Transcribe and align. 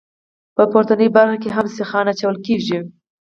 په 0.55 0.63
پورتنۍ 0.71 1.07
برخه 1.17 1.37
کې 1.43 1.49
هم 1.55 1.65
سیخان 1.77 2.05
اچول 2.11 2.35
کیږي 2.45 2.79